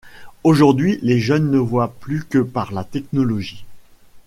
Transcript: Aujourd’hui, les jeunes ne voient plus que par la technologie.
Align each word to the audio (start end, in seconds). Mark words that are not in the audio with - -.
Aujourd’hui, 0.43 0.97
les 1.03 1.19
jeunes 1.19 1.51
ne 1.51 1.59
voient 1.59 1.93
plus 1.99 2.23
que 2.25 2.39
par 2.39 2.71
la 2.71 2.83
technologie. 2.83 3.65